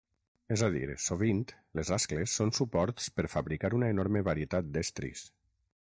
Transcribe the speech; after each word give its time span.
És 0.53 0.61
a 0.67 0.69
dir, 0.75 0.87
sovint, 1.07 1.43
les 1.81 1.91
ascles 1.99 2.35
són 2.39 2.55
suports 2.61 3.13
per 3.19 3.29
fabricar 3.35 3.75
una 3.81 3.91
enorme 3.97 4.25
varietat 4.31 4.77
d'estris. 4.79 5.29